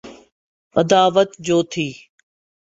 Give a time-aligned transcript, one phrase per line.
[0.75, 1.87] عداوت جو تھی۔